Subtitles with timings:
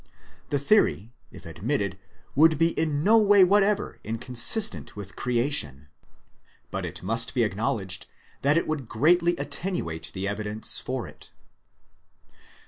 [0.49, 1.99] The theory if admitted
[2.33, 5.89] would be in no way whatever inconsistent with Creation.
[6.71, 8.07] But it must be acknowledged
[8.41, 11.29] that it would greatly attenuate the evidence for it.